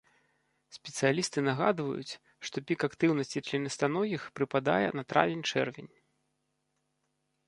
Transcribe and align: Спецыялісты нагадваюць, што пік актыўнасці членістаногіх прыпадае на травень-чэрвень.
Спецыялісты 0.75 1.39
нагадваюць, 1.47 2.13
што 2.49 2.57
пік 2.71 2.79
актыўнасці 2.89 3.43
членістаногіх 3.47 4.21
прыпадае 4.39 4.79
на 5.01 5.05
травень-чэрвень. 5.13 5.91